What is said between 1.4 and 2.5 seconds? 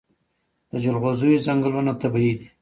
ځنګلونه طبیعي دي؟